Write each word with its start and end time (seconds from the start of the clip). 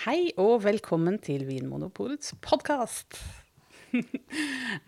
Hei 0.00 0.30
og 0.40 0.62
velkommen 0.64 1.18
til 1.20 1.42
Vinmonopolets 1.44 2.30
podkast. 2.40 3.18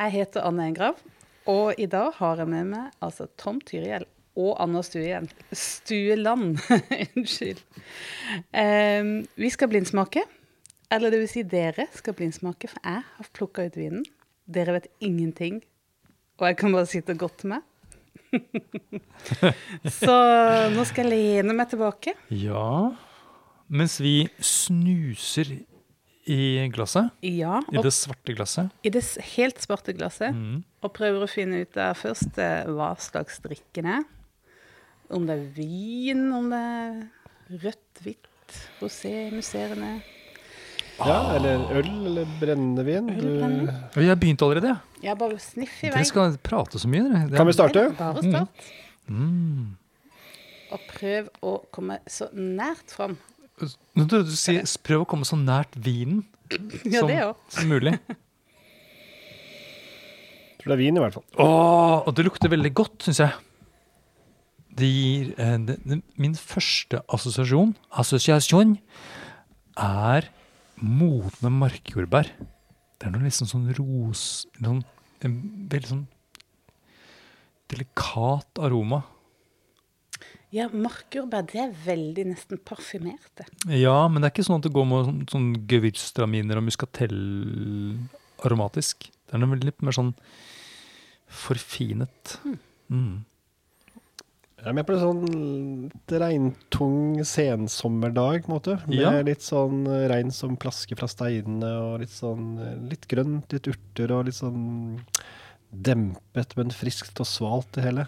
Jeg 0.00 0.12
heter 0.15 0.46
Anne 0.49 0.70
Engrav, 0.70 1.02
og 1.44 1.76
i 1.76 1.84
dag 1.84 2.15
har 2.17 2.41
jeg 2.41 2.49
med 2.49 2.70
meg 2.70 2.94
altså 3.04 3.26
Tom 3.36 3.58
Tyriel 3.60 4.06
og 4.40 4.54
Anna 4.64 4.80
Stuen. 4.80 5.28
Stueland. 5.52 6.62
Unnskyld. 7.18 7.60
Um, 8.56 9.12
vi 9.36 9.52
skal 9.52 9.68
blindsmake. 9.75 10.25
Eller 10.89 11.13
det 11.13 11.21
vil 11.27 11.31
si 11.35 11.45
dere 11.45 11.91
skal 11.93 12.17
blindsmake, 12.17 12.73
for 12.73 12.81
jeg 12.81 13.05
har 13.05 13.31
plukka 13.37 13.69
ut 13.69 13.77
vinen. 13.77 14.09
Dere 14.49 14.79
vet 14.79 14.89
ingenting, 15.05 15.61
og 16.41 16.49
jeg 16.49 16.61
kan 16.65 16.73
bare 16.73 16.89
sitte 16.89 17.21
godt 17.21 17.45
med. 17.53 17.61
Så 20.01 20.21
nå 20.73 20.89
skal 20.89 21.13
jeg 21.13 21.19
lene 21.45 21.61
meg 21.61 21.69
tilbake. 21.77 22.17
Ja 22.33 22.95
Mens 23.73 23.95
vi 24.04 24.27
snuser 24.45 25.48
i 26.28 26.69
glasset, 26.70 27.09
Ja, 27.24 27.56
i 27.73 27.80
det 27.83 27.91
svarte 27.97 28.34
glasset 28.37 28.70
i 28.87 28.91
det 28.95 29.01
helt 29.33 29.59
svarte 29.64 29.95
glasset. 29.97 30.30
mm. 30.37 30.60
Og 30.84 30.92
prøver 30.95 31.24
å 31.24 31.30
finne 31.30 31.62
ut 31.64 31.77
av 31.80 31.97
først 31.98 32.38
eh, 32.38 32.69
hva 32.70 32.92
slags 33.00 33.41
drikken 33.42 33.88
er. 33.97 34.05
Om 35.12 35.27
det 35.27 35.34
er 35.38 35.48
vin, 35.56 36.23
om 36.33 36.47
det 36.52 36.61
er 36.62 37.59
rødt, 37.64 38.02
hvitt, 38.05 38.28
rosé, 38.80 39.30
musserende. 39.34 39.97
Ja, 41.02 41.34
eller 41.34 41.64
øl 41.80 41.89
eller 42.12 42.30
brennevin. 42.39 43.09
Du. 43.19 43.28
Og 43.97 44.02
Jeg 44.05 44.19
begynte 44.20 44.45
allerede, 44.47 44.73
jeg. 44.77 45.05
Ja, 45.09 45.14
bare 45.19 45.39
sniff 45.42 45.80
i 45.83 45.89
vei. 45.89 45.97
Dere 45.97 46.06
skal 46.12 46.36
prate 46.45 46.78
så 46.78 46.89
mye, 46.91 47.02
dere. 47.09 47.25
Er- 47.33 47.36
kan 47.41 47.48
vi 47.48 47.56
starte? 47.56 47.86
Bare 47.98 48.23
start. 48.23 48.70
Mm. 49.09 49.77
Og 50.73 50.80
prøv 50.92 51.28
å 51.42 51.56
komme 51.75 51.98
så 52.06 52.28
nært 52.33 52.95
fram. 52.95 53.19
Nå, 53.97 54.05
Du, 54.11 54.19
du 54.27 54.34
sier, 54.37 54.65
prøv 54.87 55.05
å 55.05 55.09
komme 55.09 55.27
så 55.29 55.37
nært 55.39 55.75
vinen 55.79 56.23
Ja, 56.84 57.01
som, 57.01 57.11
som 57.55 57.70
mulig. 57.70 57.95
tror 60.62 60.73
det 60.73 60.77
er 60.77 60.83
vin, 60.83 60.98
i 60.98 61.03
hvert 61.03 61.17
fall. 61.17 61.25
Åh, 61.42 62.03
og 62.06 62.12
det 62.17 62.25
lukter 62.27 62.53
veldig 62.53 62.73
godt, 62.77 62.98
syns 63.06 63.23
jeg. 63.23 63.33
Det 64.73 64.89
gir 64.89 65.33
eh, 65.36 65.56
det, 65.69 65.77
det, 65.84 65.98
Min 66.17 66.33
første 66.39 67.03
assosiasjon 67.12 67.75
Assosiasjon 68.01 68.78
er 69.77 70.29
modne 70.81 71.51
markjordbær. 71.53 72.31
Det 72.97 73.08
er 73.08 73.12
noe 73.12 73.27
liksom 73.27 73.51
sånn 73.51 73.69
ros 73.77 74.23
Noen, 74.64 74.81
En 75.23 75.36
veldig 75.73 75.91
sånn 75.91 76.06
delikat 77.73 78.58
aroma. 78.61 79.03
Ja, 80.53 80.67
markjordbær, 80.69 81.47
det 81.48 81.61
er 81.62 81.70
veldig 81.86 82.27
nesten 82.28 82.58
parfymerte. 82.69 83.47
Ja, 83.72 84.03
men 84.12 84.20
det 84.20 84.28
er 84.28 84.34
ikke 84.34 84.45
sånn 84.45 84.61
at 84.61 84.67
det 84.67 84.75
går 84.77 84.84
med 84.91 85.06
sånn, 85.08 85.20
sånn 85.33 85.50
gewürztraminer 85.70 86.61
og 86.61 86.67
muskatell 86.67 87.17
aromatisk. 88.45 89.06
Det 89.08 89.39
er 89.39 89.41
noe 89.41 89.56
litt 89.62 89.80
mer 89.86 89.97
sånn 89.97 90.12
forfinet. 91.33 92.34
Mm. 92.92 93.23
Jeg 94.62 94.70
er 94.70 94.77
med 94.77 94.86
på 94.86 94.95
en 94.95 95.03
sånn 95.03 96.20
regntung 96.23 96.98
sensommerdag, 97.27 98.45
på 98.45 98.53
en 98.53 98.55
måte. 98.55 98.77
Med 98.86 99.00
Ja. 99.00 99.14
litt 99.27 99.42
sånn 99.42 99.86
eh, 99.89 100.05
regn 100.12 100.30
som 100.30 100.56
plasker 100.61 100.95
fra 101.00 101.08
steinene, 101.11 101.73
og 101.80 102.00
litt 102.05 102.12
sånn 102.14 102.58
eh, 102.61 102.77
litt 102.92 103.08
grønt, 103.08 103.50
litt 103.56 103.67
urter, 103.73 104.12
og 104.12 104.27
litt 104.28 104.36
sånn 104.39 105.00
dempet, 105.73 106.55
men 106.56 106.70
friskt 106.70 107.19
og 107.19 107.27
svalt 107.27 107.73
det 107.73 107.83
hele. 107.89 108.06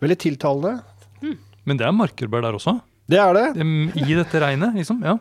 Veldig 0.00 0.18
tiltalende. 0.22 0.84
Men 1.66 1.80
det 1.80 1.86
er 1.86 1.94
markjordbær 1.96 2.46
der 2.46 2.56
også. 2.58 2.78
Det 3.10 3.18
er 3.22 3.36
det. 3.36 3.46
I 4.02 4.16
dette 4.18 4.42
regnet, 4.42 4.74
liksom. 4.78 5.02
Ja. 5.06 5.18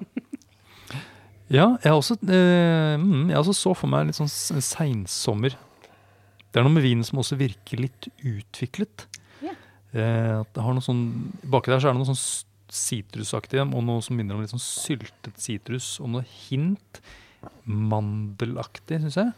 Ja, 1.46 1.66
jeg 1.78 1.92
har 1.92 2.00
også, 2.00 2.16
eh, 2.26 2.96
mm, 2.98 3.30
jeg 3.30 3.38
også 3.38 3.54
så 3.54 3.76
for 3.78 3.92
meg 3.92 4.08
litt 4.08 4.18
sånn 4.18 4.32
seinsommer. 4.66 5.54
Det 6.50 6.58
er 6.58 6.66
noe 6.66 6.74
med 6.74 6.86
vinen 6.86 7.06
som 7.06 7.20
også 7.22 7.38
virker 7.38 7.84
litt 7.84 8.08
utviklet. 8.26 9.06
Ja. 9.46 9.54
Eh, 9.94 10.42
det 10.42 10.64
har 10.66 10.74
noe 10.74 10.82
sånn, 10.82 11.04
baki 11.46 11.70
der 11.70 11.84
så 11.84 11.92
er 11.92 11.94
det 11.94 12.02
noe 12.02 12.10
sånn 12.10 12.24
sitrusaktig, 12.76 13.62
og 13.62 13.86
noe 13.86 14.02
som 14.02 14.18
minner 14.18 14.34
om 14.34 14.42
litt 14.42 14.56
sånn 14.56 14.64
syltet 14.64 15.38
sitrus, 15.38 16.00
og 16.02 16.16
noe 16.16 16.26
hint 16.26 17.02
mandelaktig, 17.70 19.04
syns 19.04 19.20
jeg. 19.22 19.34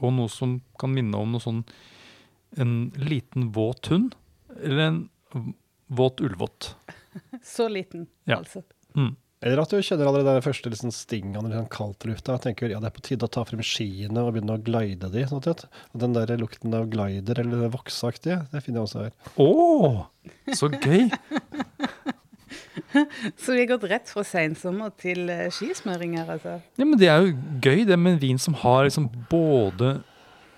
Og 0.00 0.14
noe 0.16 0.32
som 0.32 0.62
kan 0.80 0.94
minne 0.94 1.20
om 1.20 1.36
noe 1.36 1.44
sånn 1.44 1.60
en 2.56 2.76
liten 2.96 3.50
våt 3.52 3.90
hund, 3.92 4.16
eller 4.56 4.86
en 4.86 5.00
våt 5.88 6.20
ullvåt. 6.20 6.74
Så 7.44 7.68
liten, 7.68 8.06
Ja. 8.28 8.36
altså. 8.42 8.62
Mm. 8.96 9.16
Eller 9.40 9.60
at 9.62 9.70
du 9.70 9.76
kjenner 9.78 10.08
allerede 10.10 10.32
den 10.34 10.42
første 10.42 10.66
liksom, 10.72 10.90
stingene 10.90 11.38
eller 11.46 11.60
sånn 11.60 11.68
kaldt 11.70 12.02
i 12.04 12.08
lufta. 12.10 12.34
Jeg 12.34 12.42
tenker 12.48 12.72
ja, 12.72 12.80
det 12.82 12.88
er 12.90 12.94
på 12.96 13.04
tide 13.06 13.22
å 13.28 13.30
ta 13.30 13.44
frem 13.46 13.60
skiene 13.62 14.24
og 14.26 14.32
begynne 14.34 14.56
å 14.56 14.62
glide 14.66 15.10
de. 15.14 15.22
Sånn 15.30 15.44
at, 15.46 15.62
Og 15.94 16.00
den 16.02 16.16
der 16.16 16.32
lukten 16.40 16.74
av 16.74 16.88
glider 16.90 17.38
eller 17.44 17.62
det 17.62 17.70
voksaktige, 17.76 18.40
det 18.50 18.64
finner 18.64 18.82
jeg 18.82 18.88
også 18.88 19.04
her. 19.06 19.14
Å, 19.38 20.06
så 20.58 20.70
gøy! 20.74 21.06
Så 23.36 23.52
vi 23.52 23.60
har 23.60 23.68
gått 23.76 23.84
rett 23.90 24.08
fra 24.10 24.22
sensommer 24.24 24.90
til 24.98 25.26
skismøringer, 25.28 25.50
skismøring 25.54 26.14
her, 26.18 26.30
altså. 26.34 26.54
Ja, 26.78 26.84
men 26.86 26.98
Det 26.98 27.08
er 27.12 27.26
jo 27.26 27.34
gøy, 27.62 27.82
det 27.86 27.98
med 28.00 28.14
en 28.16 28.20
vin 28.22 28.38
som 28.40 28.54
har 28.62 28.86
liksom 28.86 29.08
både 29.30 29.98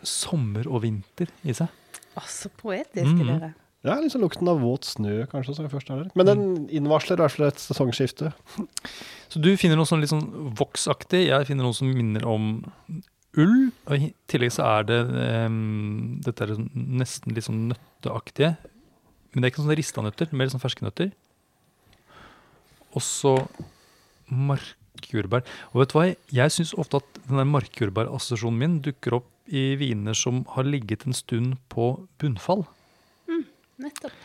sommer 0.06 0.68
og 0.70 0.82
vinter 0.84 1.28
i 1.44 1.52
seg. 1.56 1.68
Å, 2.16 2.22
så 2.30 2.48
poetiske 2.56 3.10
Mhm. 3.12 3.26
dere. 3.26 3.52
Ja, 3.86 3.94
liksom 3.96 4.20
lukten 4.20 4.48
av 4.50 4.60
våt 4.60 4.84
snø 4.84 5.22
kanskje, 5.30 5.54
som 5.56 5.64
jeg 5.64 5.72
først 5.72 5.90
er 5.92 6.02
der. 6.02 6.10
Men 6.18 6.28
den 6.28 6.42
innvarsler 6.68 7.16
i 7.16 7.22
hvert 7.24 7.32
fall 7.32 7.46
et 7.48 7.62
sesongskifte. 7.62 8.32
Så 9.32 9.40
du 9.40 9.54
finner 9.56 9.78
noe 9.78 9.88
sånn 9.88 10.02
litt 10.02 10.12
sånn 10.12 10.26
voksaktig, 10.58 11.22
jeg 11.30 11.46
finner 11.48 11.64
noe 11.64 11.76
som 11.76 11.88
minner 11.88 12.26
om 12.28 12.50
ull. 13.40 13.70
Og 13.88 13.94
i 13.96 14.10
tillegg 14.28 14.52
så 14.52 14.66
er 14.66 14.88
det 14.90 14.98
um, 15.06 16.18
dette 16.26 16.44
er 16.44 16.52
sånn 16.58 16.68
nesten 17.00 17.36
litt 17.36 17.46
sånn 17.46 17.62
nøtteaktige. 17.70 18.56
Men 19.30 19.40
det 19.40 19.48
er 19.48 19.54
ikke 19.54 19.62
sånne 19.62 19.78
rista 19.78 20.04
nøtter, 20.04 20.32
mer 20.36 20.50
sånn 20.52 20.62
ferske 20.62 20.84
nøtter. 20.84 21.12
Og 22.92 23.04
så 23.06 23.36
markjordbær. 24.28 25.46
Og 25.70 25.80
vet 25.80 25.94
du 25.94 25.96
hva, 25.96 26.04
jeg 26.42 26.54
syns 26.54 26.74
ofte 26.76 27.00
at 27.00 27.22
den 27.22 27.40
der 27.40 27.48
markjordbærassosiasjonen 27.48 28.60
min 28.60 28.76
dukker 28.84 29.20
opp 29.22 29.30
i 29.50 29.72
viner 29.78 30.14
som 30.14 30.44
har 30.52 30.68
ligget 30.68 31.06
en 31.06 31.16
stund 31.16 31.56
på 31.72 31.94
bunnfall. 32.20 32.66
Nettopp. 33.80 34.16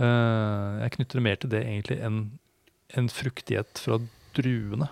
Eh, 0.00 0.70
jeg 0.82 0.94
knytter 0.96 1.18
det 1.18 1.24
mer 1.26 1.40
til 1.40 1.52
det 1.52 1.62
egentlig 1.66 1.98
enn 2.04 2.22
en 2.98 3.08
fruktighet 3.08 3.80
fra 3.80 3.98
druene. 4.36 4.88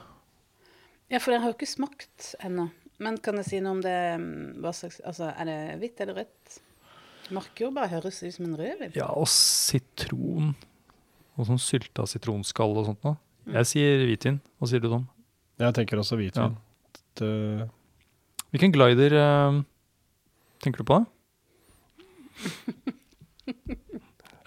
Ja, 1.10 1.18
for 1.18 1.34
den 1.34 1.42
har 1.42 1.52
jo 1.52 1.58
ikke 1.58 1.68
smakt 1.68 2.34
ennå. 2.44 2.68
Men 3.00 3.16
kan 3.24 3.40
jeg 3.40 3.48
si 3.48 3.60
noe 3.64 3.78
om 3.78 3.80
det 3.84 3.96
mm, 4.20 4.60
hva 4.60 4.72
slags, 4.76 5.00
altså, 5.08 5.30
Er 5.32 5.48
det 5.48 5.58
hvitt 5.80 6.02
eller 6.04 6.20
rødt? 6.20 6.58
Markjordbær 7.34 7.90
høres 7.92 8.20
ut 8.22 8.34
som 8.34 8.48
en 8.48 8.56
rødvin. 8.58 8.92
Ja, 8.98 9.08
og 9.14 9.28
sitron. 9.30 10.54
Og 11.38 11.48
sånn 11.48 11.60
sylta 11.62 12.04
sitronskall 12.10 12.74
og 12.76 12.88
sånt 12.90 13.04
noe. 13.06 13.16
Jeg 13.50 13.68
sier 13.70 14.04
hvitvin. 14.04 14.40
Hva 14.60 14.68
sier 14.68 14.82
du, 14.82 14.90
Tom? 14.92 15.06
Jeg 15.60 15.76
tenker 15.76 16.00
også 16.00 16.18
hvitvin. 16.20 16.56
Det, 17.18 17.30
Hvilken 18.50 18.72
glider 18.74 19.14
eh, 19.14 19.60
tenker 20.62 20.82
du 20.82 20.88
på? 20.90 21.00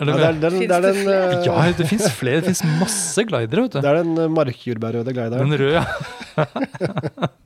Er 0.01 0.09
ja, 0.09 0.15
det, 0.15 0.15
det, 0.17 0.25
er, 0.25 0.37
den, 0.41 0.55
det 0.67 0.75
er 0.75 0.81
den, 0.87 0.99
eh, 1.13 1.33
ja, 1.45 1.55
det 1.77 1.85
fins 1.87 2.07
flere. 2.17 2.41
Det 2.41 2.49
fins 2.49 2.63
masse 2.81 3.23
glidere, 3.29 3.67
vet 3.67 3.75
du. 3.75 3.79
det 3.83 3.89
er 3.91 3.99
den 4.01 4.15
eh, 4.23 4.31
markjordbærrøde 4.33 5.13
glideren. 5.15 5.53
Den 5.53 5.59
røde, 5.61 5.77
ja. 5.77 5.85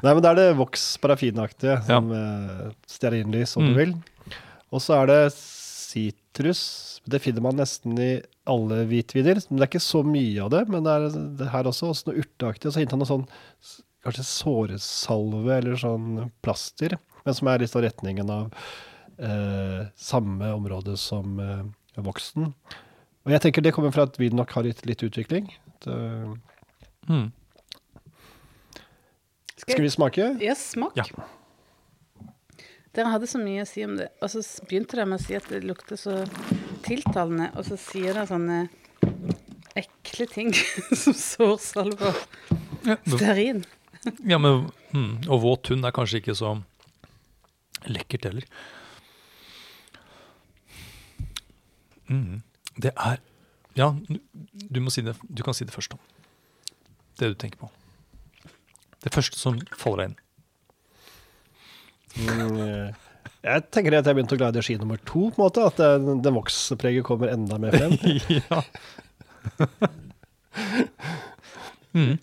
Nei, 0.00 0.12
men 0.14 0.20
det 0.22 0.30
er 0.30 0.38
det 0.38 0.46
voks 0.60 0.84
parafinaktige, 1.02 1.80
som 1.88 2.12
ja. 2.14 2.70
stearinlys, 2.88 3.56
om 3.58 3.66
Mm. 3.66 3.70
du 3.72 3.78
vil. 3.80 3.94
Og 4.70 4.80
så 4.84 5.00
er 5.02 5.10
det 5.10 5.20
sitrus. 5.34 6.62
Det 7.10 7.18
finner 7.24 7.42
man 7.42 7.58
nesten 7.58 7.98
i 7.98 8.10
alle 8.46 8.84
hvitviner. 8.86 9.40
Men 9.50 9.58
det 9.58 9.66
er 9.66 9.70
ikke 9.72 9.82
så 9.82 10.04
mye 10.06 10.44
av 10.44 10.52
det, 10.54 10.62
men 10.70 10.86
det 10.86 10.92
er 10.94 11.08
det 11.40 11.48
her 11.50 11.66
også. 11.66 11.90
Også 11.90 12.10
noe 12.10 12.22
urteaktig. 12.22 12.70
Og 12.70 12.76
så 12.76 12.84
han 12.84 13.00
noe 13.02 13.10
sånn 13.10 13.26
kanskje 14.06 14.24
såresalve 14.28 15.58
eller 15.58 15.76
sånn 15.76 16.30
plaster, 16.44 16.94
men 17.26 17.36
som 17.36 17.50
er 17.52 17.58
litt 17.64 17.74
av 17.76 17.82
retningen 17.84 18.30
av 18.32 18.54
eh, 19.20 19.86
samme 20.00 20.48
område 20.56 20.96
som 21.00 21.38
eh, 21.40 22.00
voksen. 22.00 22.50
Og 23.26 23.34
jeg 23.34 23.42
tenker 23.44 23.62
det 23.64 23.74
kommer 23.76 23.92
fra 23.92 24.06
at 24.08 24.16
vi 24.20 24.30
nok 24.32 24.50
har 24.56 24.64
litt, 24.68 24.84
litt 24.88 25.02
utvikling. 25.06 25.50
Det, 25.84 25.98
Mm. 27.08 27.30
skal 29.56 29.80
vi 29.82 29.90
smake? 29.90 30.26
Ja, 30.44 30.54
smak. 30.54 30.96
Ja. 30.96 31.04
Dere 32.94 33.12
hadde 33.12 33.28
så 33.30 33.38
mye 33.40 33.62
å 33.64 33.68
si 33.68 33.84
om 33.86 33.96
det, 33.98 34.08
og 34.22 34.30
så 34.32 34.42
begynte 34.66 34.96
dere 34.98 35.06
med 35.10 35.20
å 35.20 35.24
si 35.24 35.36
at 35.38 35.46
det 35.50 35.62
lukter 35.64 35.98
så 36.00 36.16
tiltalende, 36.86 37.50
og 37.56 37.66
så 37.68 37.78
sier 37.78 38.14
dere 38.16 38.26
sånne 38.30 38.58
ekle 39.78 40.26
ting 40.30 40.50
som 41.02 41.14
sårsalve 41.16 42.10
og 42.10 42.56
Ja, 42.88 42.96
stearin. 43.12 43.64
Ja, 44.24 44.38
men, 44.40 44.70
mm, 44.96 45.28
og 45.28 45.42
våt 45.44 45.68
hund 45.70 45.84
er 45.86 45.92
kanskje 45.94 46.22
ikke 46.22 46.34
så 46.38 46.54
lekkert 47.86 48.24
heller. 48.30 48.46
Mm. 52.10 52.40
Det 52.80 52.92
er 52.96 53.20
Ja, 53.78 53.92
du 53.94 54.80
må 54.82 54.90
si 54.90 55.02
det. 55.06 55.14
Du 55.30 55.44
kan 55.46 55.54
si 55.54 55.64
det 55.64 55.74
først, 55.74 55.94
da. 55.94 55.98
det 57.20 57.28
du 57.30 57.36
tenker 57.38 57.60
på. 57.60 57.70
Det 59.04 59.12
første 59.14 59.38
som 59.38 59.60
faller 59.78 60.02
deg 60.02 60.10
inn. 60.10 60.18
Mm, 62.18 62.56
eh, 62.64 63.06
jeg 63.46 63.62
tenker 63.72 63.94
at 63.96 64.08
jeg 64.08 64.16
begynte 64.18 64.34
å 64.36 64.40
glede 64.40 64.60
i 64.60 64.66
ski 64.66 64.74
nummer 64.80 64.98
to, 65.06 65.28
på 65.30 65.38
en 65.38 65.44
måte. 65.44 65.64
At 65.70 65.78
det, 65.78 66.32
vokspreget 66.34 67.06
kommer 67.06 67.30
enda 67.32 67.60
mer 67.62 67.76
frem. 67.78 67.94
ja. 68.40 68.58
mm. 71.96 72.18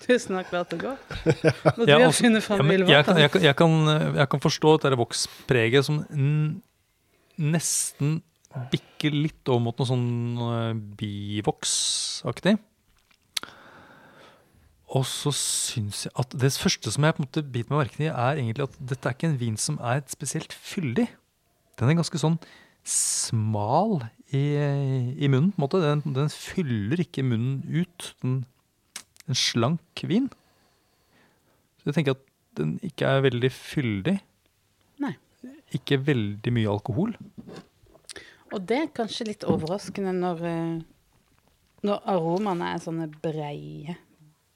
Tusen 0.00 0.36
takk 0.40 0.50
for 0.50 0.58
at 0.60 0.74
det 0.74 0.80
går. 0.82 0.98
Når 1.78 1.84
du 1.84 1.92
Ja, 1.92 2.10
funnet 2.16 2.44
fram 2.44 2.64
men 2.66 2.82
jeg, 2.88 3.06
kan, 3.06 3.20
jeg, 3.20 3.30
kan, 3.30 3.46
jeg, 3.46 3.56
kan, 3.56 3.78
jeg 4.18 4.28
kan 4.34 4.42
forstå 4.42 4.74
at 4.74 4.88
det 4.88 4.92
er 4.92 5.00
vokspreget 5.00 5.86
som 5.86 6.02
n 6.10 6.60
nesten 7.40 8.18
bikker 8.72 9.14
litt 9.14 9.50
over 9.50 9.62
mot 9.62 9.78
noe 9.78 9.88
sånn 9.88 10.08
uh, 10.40 10.72
bivoksaktig. 10.98 12.56
Og 14.90 15.04
så 15.06 15.30
syns 15.36 16.04
jeg 16.08 16.14
at 16.18 16.32
det 16.34 16.50
første 16.58 16.90
som 16.90 17.04
jeg 17.06 17.14
på 17.14 17.22
en 17.22 17.28
måte 17.28 17.44
biter 17.46 17.70
meg 17.70 17.84
merke 17.84 18.02
i, 18.02 18.08
er 18.10 18.40
egentlig 18.40 18.66
at 18.66 18.80
dette 18.90 19.06
er 19.06 19.14
ikke 19.14 19.28
en 19.30 19.38
vin 19.38 19.58
som 19.60 19.78
er 19.86 20.02
spesielt 20.10 20.56
fyldig. 20.56 21.06
Den 21.78 21.92
er 21.92 22.00
ganske 22.00 22.18
sånn 22.20 22.40
smal 22.82 24.00
i, 24.34 24.42
i 25.14 25.30
munnen. 25.30 25.52
på 25.54 25.60
en 25.60 25.64
måte. 25.64 25.82
Den, 25.84 26.02
den 26.16 26.32
fyller 26.34 27.04
ikke 27.04 27.22
munnen 27.22 27.62
ut. 27.70 28.10
Den, 28.24 28.40
en 29.30 29.38
slank 29.38 30.02
vin. 30.10 30.26
Så 31.78 31.90
jeg 31.92 32.00
tenker 32.00 32.18
at 32.18 32.26
den 32.58 32.74
ikke 32.84 33.06
er 33.06 33.22
veldig 33.28 33.52
fyldig. 33.54 34.16
Nei. 35.04 35.14
Ikke 35.76 36.00
veldig 36.02 36.56
mye 36.56 36.72
alkohol. 36.72 37.14
Og 38.52 38.64
det 38.66 38.78
er 38.82 38.86
kanskje 38.96 39.26
litt 39.28 39.44
overraskende 39.46 40.12
når, 40.16 40.40
eh, 40.44 40.80
når 41.86 42.00
aromaene 42.10 42.72
er 42.74 42.78
sånne 42.82 43.06
breie 43.22 43.96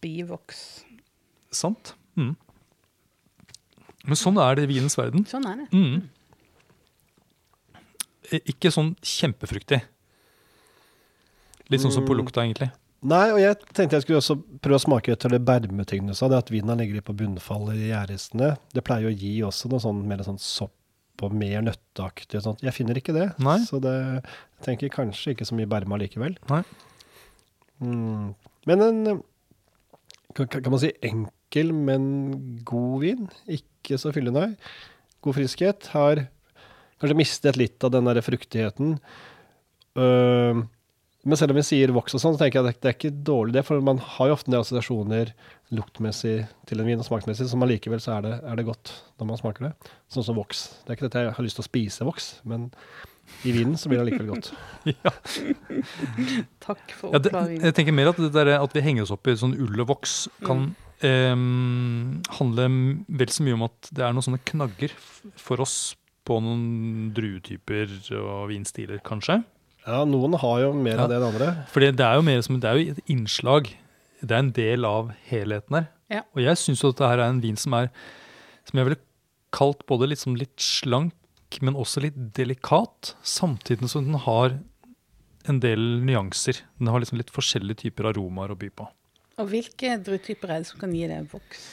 bivoks. 0.02 0.85
Sant? 1.55 1.94
Mm. 2.19 2.35
Men 4.05 4.17
sånn 4.20 4.37
er 4.43 4.55
det 4.58 4.64
i 4.67 4.73
vinens 4.75 4.96
verden. 4.99 5.25
Sånn 5.31 5.46
er 5.49 5.62
det. 5.62 5.69
Mm. 5.73 6.08
Eh, 8.32 8.41
Ikke 8.52 8.73
sånn 8.73 8.94
kjempefruktig. 9.00 9.82
Litt 11.73 11.81
sånn 11.81 11.93
som 11.93 12.05
på 12.05 12.12
Mm. 12.12 12.19
lukta, 12.25 12.43
egentlig. 12.44 12.70
Nei, 13.02 13.31
og 13.32 13.38
jeg 13.38 13.56
tenkte 13.75 13.93
jeg 13.96 14.02
skulle 14.02 14.19
også 14.20 14.37
prøve 14.61 14.76
å 14.76 14.85
smake 14.85 15.12
etter 15.12 15.29
det 15.29 15.44
bermetygden. 15.44 16.08
Det 16.08 16.32
at 16.38 16.49
vinen 16.50 16.79
ligger 16.79 16.94
litt 16.94 17.05
på 17.05 17.17
bunnfallet 17.17 17.76
i 17.76 17.88
gjærristene. 17.93 18.56
Det 18.73 18.82
pleier 18.85 19.11
å 19.11 19.19
gi 19.19 19.41
også 19.43 19.69
noe 19.70 19.79
sånn 19.81 20.05
mer 20.06 20.19
sånn 20.19 20.38
sopp 20.41 20.73
og 21.23 21.35
mer 21.37 21.63
nøtteaktig 21.65 22.41
og 22.41 22.47
sånt. 22.49 22.65
Jeg 22.65 22.75
finner 22.75 22.99
ikke 22.99 23.15
det. 23.17 23.29
Nei. 23.45 23.59
Så 23.67 23.79
det 23.83 23.95
jeg 23.95 24.25
tenker 24.67 24.93
kanskje 24.95 25.35
ikke 25.35 25.47
så 25.47 25.57
mye 25.59 25.71
berma 25.71 25.99
likevel. 26.01 26.37
Mm. 27.85 28.35
Men 28.69 28.85
en 28.85 29.01
kan, 30.35 30.49
kan 30.49 30.73
man 30.73 30.83
si 30.83 30.91
enkel, 31.07 31.73
men 31.77 32.07
god 32.67 33.05
vin. 33.05 33.29
Ikke 33.47 34.01
så 34.01 34.13
fyllende. 34.15 34.55
God 35.25 35.39
friskhet. 35.39 35.91
Har 35.95 36.27
kanskje 36.99 37.19
mistet 37.19 37.61
litt 37.61 37.85
av 37.87 37.95
den 37.95 38.09
der 38.11 38.23
fruktigheten. 38.25 38.97
Øh, 39.95 40.65
men 41.25 41.37
selv 41.41 41.55
om 41.55 41.56
vi 41.59 41.62
sier 41.67 41.93
voks 41.97 42.15
og 42.17 42.21
sånn, 42.23 42.35
så 42.37 42.43
tenker 42.44 42.61
jeg 42.61 42.67
at 42.69 42.75
det, 42.75 42.81
det 42.85 42.91
er 42.91 42.97
ikke 42.99 43.25
dårlig 43.25 43.55
det, 43.56 43.62
for 43.65 43.81
man 43.85 43.99
har 43.99 44.29
jo 44.31 44.35
ofte 44.37 44.50
en 44.50 44.56
del 44.56 44.65
assosiasjoner 44.65 45.31
luktmessig 45.75 46.37
til 46.69 46.81
en 46.82 46.87
vin 46.91 47.00
og 47.00 47.06
smaksmessig, 47.09 47.47
så 47.50 47.59
allikevel 47.65 48.03
så 48.05 48.19
er 48.19 48.26
det, 48.29 48.35
er 48.44 48.61
det 48.61 48.67
godt 48.69 48.93
når 49.21 49.31
man 49.32 49.41
smaker 49.41 49.69
det. 49.71 49.73
Sånn 50.12 50.26
som 50.26 50.37
voks. 50.38 50.67
Det 50.85 50.93
er 50.93 50.99
ikke 50.99 51.09
dette 51.09 51.25
jeg 51.26 51.35
har 51.38 51.47
lyst 51.47 51.59
til 51.61 51.65
å 51.65 51.69
spise 51.71 52.06
voks, 52.09 52.29
men 52.44 52.69
i 53.49 53.55
vinen 53.56 53.79
så 53.81 53.88
blir 53.88 54.03
det 54.03 54.06
allikevel 54.06 54.35
godt. 54.35 54.53
Ja. 54.93 55.12
Takk 56.65 56.93
for 56.97 57.15
Ja, 57.15 57.21
oppklaringen. 57.21 57.65
jeg 57.65 57.75
tenker 57.77 57.94
mer 57.97 58.11
at 58.12 58.19
det 58.20 58.31
der, 58.35 58.50
at 58.61 58.75
vi 58.77 58.82
henger 58.85 59.06
oss 59.06 59.12
opp 59.15 59.29
i 59.31 59.37
sånn 59.41 59.56
ull 59.61 59.81
og 59.85 59.88
voks, 59.94 60.17
kan 60.44 60.75
em, 61.05 62.20
handle 62.38 62.67
m- 62.69 63.05
vel 63.09 63.32
så 63.32 63.44
mye 63.47 63.56
om 63.56 63.65
at 63.69 63.91
det 63.93 64.05
er 64.05 64.12
noen 64.15 64.27
sånne 64.29 64.43
knagger 64.49 64.94
for 65.41 65.65
oss 65.65 65.94
på 66.25 66.38
noen 66.41 67.11
druetyper 67.17 67.91
og 68.20 68.47
vinstiler, 68.53 69.00
kanskje. 69.05 69.43
Ja, 69.87 70.03
noen 70.09 70.33
har 70.41 70.61
jo 70.63 70.73
mer 70.73 70.97
Ja. 70.97 71.05
av 71.05 71.09
det 71.11 71.17
enn 71.19 71.27
andre. 71.29 71.49
Fordi 71.69 71.91
det 71.93 72.05
er 72.07 72.15
jo 72.17 72.23
mer 72.23 72.41
som 72.43 72.61
det 72.61 72.69
er 72.71 72.79
jo 72.79 72.91
et 72.93 73.05
innslag. 73.13 73.69
Det 74.25 74.31
er 74.33 74.39
en 74.39 74.53
del 74.53 74.85
av 74.89 75.11
helheten 75.29 75.75
her. 75.77 75.89
Ja. 76.11 76.23
Og 76.35 76.41
jeg 76.43 76.57
syns 76.57 76.81
jo 76.83 76.89
at 76.89 76.97
dette 76.97 77.09
her 77.11 77.19
er 77.21 77.29
en 77.29 77.41
vin 77.41 77.57
som 77.57 77.75
er 77.75 77.91
som 78.65 78.79
jeg 78.79 78.87
ville 78.87 79.01
kalt 79.53 79.85
både 79.87 80.09
sånn 80.17 80.39
litt 80.39 80.57
slank, 80.57 81.13
men 81.61 81.75
også 81.75 82.01
litt 82.01 82.17
delikat. 82.33 83.15
Samtidig 83.23 83.89
som 83.91 84.05
den 84.07 84.15
har 84.25 84.59
en 85.47 85.61
del 85.61 86.01
nyanser. 86.01 86.63
Den 86.79 86.89
har 86.89 86.99
liksom 87.01 87.19
litt 87.19 87.31
forskjellige 87.31 87.77
typer 87.85 88.09
aromaer 88.09 88.51
å 88.51 88.59
by 88.59 88.71
på. 88.71 88.89
Og 89.39 89.49
hvilke 89.51 89.99
druetyper 90.03 90.49
er 90.49 90.59
det 90.63 90.67
som 90.71 90.81
kan 90.81 90.93
gi 90.95 91.07
deg 91.07 91.29
voks? 91.31 91.65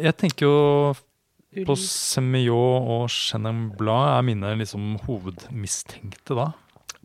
Jeg 0.00 0.16
tenker 0.16 0.46
jo 0.46 0.94
på 1.66 1.76
Semillon 1.76 2.88
og 2.88 3.08
Chenin 3.12 3.68
Blanc 3.76 4.16
er 4.18 4.22
mine 4.22 4.54
liksom 4.58 4.94
hovedmistenkte 5.04 6.34
da. 6.38 6.48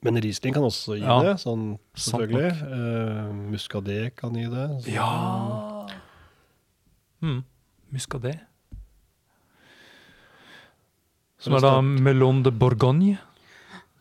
Men 0.02 0.16
Riesling 0.24 0.54
kan 0.56 0.64
også 0.64 0.96
gi 0.96 1.04
Ja. 1.04 1.18
det, 1.24 1.34
sånn 1.42 1.78
selvfølgelig. 1.96 2.52
Uh, 2.64 3.34
Muscadet 3.52 4.16
kan 4.16 4.34
gi 4.34 4.46
det. 4.48 4.68
så- 4.84 4.94
Ja! 4.94 5.88
Mm. 7.22 7.44
Muscadet. 7.92 8.40
Som 11.40 11.54
er 11.56 11.60
da 11.64 11.80
Melon 11.82 12.44
de 12.44 12.52
Bourgogne, 12.52 13.18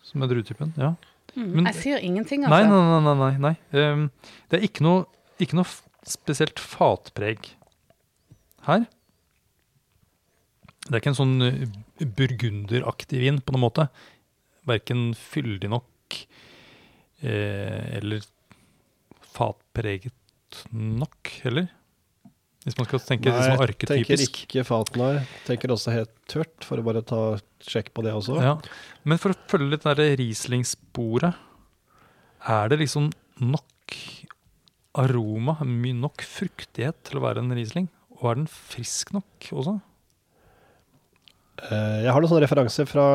som 0.03 0.23
er 0.23 0.31
druetypen. 0.31 0.73
Ja. 0.77 0.95
Mm, 1.37 1.53
Men- 1.55 1.67
jeg 1.67 1.75
sier 1.75 1.99
ingenting, 2.03 2.41
Nei, 2.43 2.63
altså. 2.65 3.01
nei, 3.03 3.15
nei. 3.15 3.31
nei, 3.39 3.57
nei. 3.73 3.93
Um, 3.93 4.11
det 4.49 4.59
er 4.61 4.67
ikke 4.67 4.81
noe, 4.83 5.07
ikke 5.39 5.55
noe 5.55 5.67
spesielt 6.05 6.59
fatpreg 6.59 7.51
her. 8.67 8.87
Det 10.89 10.95
er 10.95 11.01
ikke 11.01 11.13
en 11.13 11.15
sånn 11.15 11.43
eh, 11.43 12.07
burgunderaktig 12.07 13.21
vin 13.21 13.39
på 13.41 13.53
noen 13.53 13.61
måte. 13.71 13.89
Verken 14.69 15.09
fyldig 15.17 15.71
nok 15.73 16.19
eh, 17.23 17.99
eller 17.99 18.25
fatpreget 19.35 20.63
nok 20.73 21.33
heller. 21.45 21.69
Hvis 22.67 22.77
man 22.77 22.89
skal 22.89 23.01
tenke 23.01 23.31
Nei, 23.31 23.37
liksom 23.39 23.63
jeg 23.65 23.89
tenker 23.89 24.23
ikke 24.25 24.65
faten 24.67 25.01
nei. 25.01 25.13
Tenker 25.47 25.73
også 25.73 25.95
helt 25.95 26.13
tørt, 26.29 26.57
for 26.67 26.81
å 26.81 26.85
bare 26.85 27.05
ta 27.07 27.21
sjekk 27.65 27.93
på 27.97 28.05
det 28.05 28.13
også. 28.17 28.37
Ja. 28.45 28.57
Men 29.09 29.21
for 29.23 29.33
å 29.33 29.39
følge 29.49 29.73
litt 29.73 29.87
det 30.01 30.09
Riesling-sporet, 30.21 31.39
er 32.49 32.73
det 32.73 32.81
liksom 32.83 33.09
nok 33.41 33.97
aroma, 34.99 35.57
mye 35.65 35.97
nok 35.97 36.25
fruktighet 36.27 36.99
til 37.09 37.21
å 37.21 37.25
være 37.25 37.45
en 37.45 37.55
Riesling? 37.57 37.89
Og 38.19 38.33
er 38.33 38.41
den 38.41 38.51
frisk 38.51 39.15
nok 39.17 39.49
også? 39.55 39.79
Eh, 41.69 41.99
jeg 42.05 42.13
har 42.13 42.21
noen 42.21 42.33
sånne 42.33 42.45
referanser 42.45 42.89
fra 42.91 43.07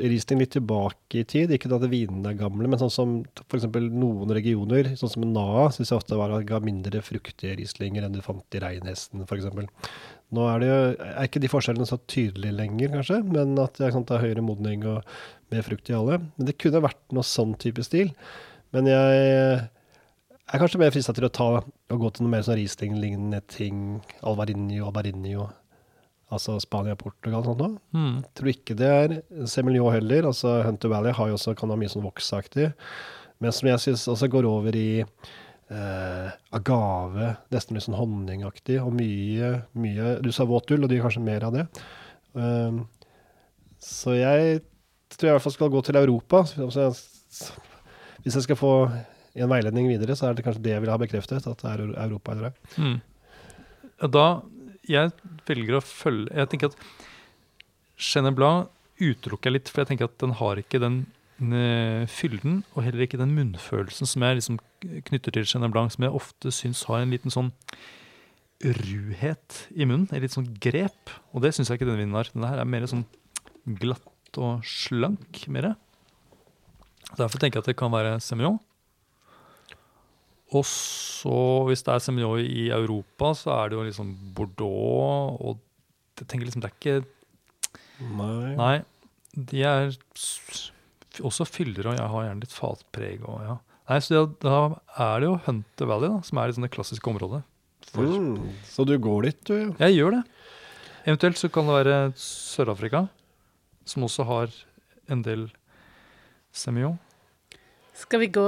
Riesling 0.00 0.40
litt 0.42 0.52
tilbake 0.56 1.20
i 1.20 1.24
tid. 1.28 1.52
Ikke 1.54 1.70
at 1.74 1.84
vinene 1.90 2.32
er 2.32 2.38
gamle, 2.38 2.66
men 2.70 2.80
sånn 2.80 2.92
som 2.92 3.12
f.eks. 3.44 3.66
noen 3.94 4.32
regioner, 4.34 4.90
sånn 4.98 5.12
som 5.12 5.26
NAA, 5.28 5.68
syns 5.76 5.92
jeg 5.92 6.00
ofte 6.00 6.18
var 6.18 6.34
at 6.34 6.46
ga 6.48 6.58
mindre 6.64 7.02
fruktige 7.04 7.54
Rieslinger 7.60 8.06
enn 8.06 8.16
du 8.16 8.22
fant 8.24 8.58
i 8.58 8.62
Reinhesten 8.64 9.22
f.eks. 9.26 9.46
Nå 10.34 10.48
er 10.50 10.62
det 10.62 10.70
jo, 10.70 10.80
er 11.06 11.28
ikke 11.28 11.44
de 11.44 11.52
forskjellene 11.52 11.86
så 11.86 12.00
tydelige 12.10 12.56
lenger, 12.56 12.90
kanskje, 12.96 13.20
men 13.28 13.54
at 13.62 13.78
det 13.78 13.86
er, 13.86 13.94
at 13.94 14.10
det 14.10 14.16
er 14.18 14.24
høyere 14.24 14.44
modning 14.46 14.84
og 14.90 15.14
mer 15.54 15.66
frukt 15.66 15.90
i 15.92 15.96
alle. 15.96 16.18
Men 16.34 16.50
det 16.50 16.58
kunne 16.58 16.82
vært 16.84 17.02
noe 17.14 17.26
sånn 17.26 17.54
type 17.62 17.84
stil. 17.86 18.10
Men 18.74 18.90
jeg 18.90 19.26
er 19.62 20.60
kanskje 20.60 20.80
mer 20.82 20.94
frista 20.94 21.14
til 21.14 21.28
å 21.28 21.32
ta 21.32 21.50
og 21.62 22.00
gå 22.00 22.10
til 22.10 22.26
noe 22.26 22.34
mer 22.34 22.46
sånn 22.46 22.58
Riesling-lignende 22.58 23.44
ting. 23.52 24.00
Alvarinio, 24.26 24.88
Albarinho. 24.88 25.52
Altså 26.34 26.56
Spania, 26.62 26.96
Portugal 26.98 27.42
og 27.42 27.60
sånn. 27.60 27.78
Hmm. 27.94 28.18
Tror 28.36 28.52
ikke 28.52 28.76
det 28.78 28.90
er 28.90 29.16
Semillon 29.50 29.94
heller. 29.94 30.28
altså 30.30 30.60
Hunter 30.66 30.92
Valley 30.92 31.14
har 31.16 31.30
jo 31.30 31.38
også, 31.38 31.56
kan 31.58 31.72
ha 31.72 31.78
mye 31.80 31.92
sånn 31.92 32.06
voksaktig. 32.06 32.72
Men 33.42 33.54
som 33.54 33.68
jeg 33.70 33.82
syns 33.82 34.06
også 34.10 34.28
går 34.32 34.46
over 34.48 34.76
i 34.78 34.88
eh, 35.00 36.28
agave, 36.54 37.34
nesten 37.54 37.76
litt 37.76 37.86
sånn 37.86 37.98
honningaktig. 37.98 38.78
Og 38.82 38.94
mye, 38.96 39.54
mye 39.78 40.18
Du 40.24 40.30
sa 40.34 40.46
våt 40.48 40.70
ull, 40.74 40.84
og 40.84 40.92
de 40.92 41.00
har 41.00 41.08
kanskje 41.08 41.24
mer 41.24 41.48
av 41.48 41.56
det. 41.56 41.66
Um, 42.34 42.84
så 43.82 44.16
jeg 44.16 44.62
tror 45.14 45.28
jeg 45.28 45.32
i 45.32 45.36
hvert 45.36 45.44
fall 45.44 45.56
skal 45.56 45.72
gå 45.72 45.82
til 45.86 45.98
Europa. 46.00 46.44
Hvis 48.24 48.38
jeg 48.38 48.46
skal 48.46 48.58
få 48.58 48.74
en 49.34 49.50
veiledning 49.50 49.90
videre, 49.90 50.16
så 50.16 50.28
er 50.28 50.36
det 50.36 50.44
kanskje 50.46 50.62
det 50.64 50.76
jeg 50.76 50.84
vil 50.84 50.92
ha 50.92 51.00
bekreftet, 51.00 51.46
at 51.46 51.64
det 51.64 51.72
er 51.72 51.84
Europa 52.06 52.34
eller 52.34 52.50
det. 52.50 52.78
Mm. 52.78 52.96
Da 54.14 54.26
Jeg 54.90 55.12
velger 55.48 55.78
å 55.78 55.84
følge 55.84 56.34
Jeg 56.36 56.50
tenker 56.52 56.72
at 56.72 56.78
Chenin 57.96 58.36
Blanc 58.36 58.70
utelukker 59.00 59.50
jeg 59.50 59.56
litt, 59.56 59.70
for 59.70 59.82
jeg 59.82 59.92
tenker 59.92 60.08
at 60.10 60.16
den 60.22 60.34
har 60.38 60.58
ikke 60.60 60.80
den 60.82 60.98
eh, 61.40 62.04
fylden, 62.10 62.62
og 62.74 62.84
heller 62.86 63.04
ikke 63.06 63.18
den 63.18 63.34
munnfølelsen 63.34 64.06
som 64.06 64.22
jeg 64.22 64.38
liksom 64.38 64.58
knytter 65.08 65.34
til 65.34 65.46
Chenin 65.50 65.72
Blanc, 65.74 65.94
som 65.94 66.06
jeg 66.06 66.14
ofte 66.14 66.52
syns 66.54 66.84
har 66.90 67.02
en 67.02 67.14
liten 67.14 67.34
sånn 67.34 67.50
ruhet 68.64 69.64
i 69.74 69.86
munnen. 69.86 70.08
En 70.12 70.22
litt 70.22 70.34
sånn 70.34 70.48
grep. 70.62 71.12
Og 71.34 71.44
det 71.44 71.54
syns 71.54 71.70
jeg 71.70 71.80
ikke 71.80 71.88
denne 71.88 72.04
vinen 72.04 72.16
har. 72.16 72.30
Denne 72.32 72.50
her 72.52 72.62
er 72.62 72.70
mer 72.70 72.86
sånn 72.90 73.04
glatt 73.80 74.38
og 74.40 74.64
slank. 74.68 75.42
Mere. 75.52 75.74
Derfor 77.18 77.40
tenker 77.40 77.58
jeg 77.60 77.64
at 77.64 77.72
det 77.72 77.78
kan 77.80 77.92
være 77.94 78.16
Semillon. 78.24 78.60
Og 80.54 80.64
så, 80.68 81.36
hvis 81.68 81.82
det 81.86 81.94
er 81.94 82.02
Semillon 82.04 82.40
i 82.40 82.68
Europa, 82.74 83.32
så 83.38 83.54
er 83.58 83.70
det 83.70 83.78
jo 83.78 83.86
liksom 83.88 84.12
Bordeaux 84.36 85.38
og 85.40 85.62
jeg 86.14 86.28
tenker 86.30 86.46
liksom 86.46 86.62
Det 86.62 86.70
er 86.70 86.76
ikke 86.78 87.10
Nei. 88.14 88.54
Nei, 88.58 88.74
de 89.34 89.62
er 89.66 89.92
også 91.22 91.46
fyller, 91.46 91.86
og 91.86 91.94
jeg 91.94 92.10
har 92.10 92.24
gjerne 92.26 92.42
litt 92.42 92.54
fatpreg. 92.54 93.22
Og, 93.22 93.36
ja. 93.46 93.54
Nei, 93.90 93.98
så 94.02 94.16
det, 94.16 94.22
Da 94.42 94.58
er 95.06 95.22
det 95.22 95.28
jo 95.28 95.36
Hunter 95.46 95.90
Valley, 95.90 96.10
da, 96.10 96.22
som 96.26 96.40
er 96.40 96.50
liksom 96.50 96.66
det 96.66 96.72
klassiske 96.74 97.12
området. 97.12 97.44
Mm, 97.94 98.48
så 98.66 98.86
du 98.88 98.96
går 98.98 99.28
dit, 99.28 99.40
du? 99.46 99.74
Jeg 99.78 99.94
gjør 99.94 100.16
det. 100.16 100.22
Eventuelt 101.04 101.38
så 101.38 101.50
kan 101.54 101.70
det 101.70 101.76
være 101.76 101.98
Sør-Afrika, 102.18 103.04
som 103.86 104.06
også 104.08 104.26
har 104.26 104.54
en 105.12 105.22
del 105.22 105.46
Semillon. 106.50 106.98
Skal 107.94 108.20
vi 108.24 108.26
gå 108.34 108.46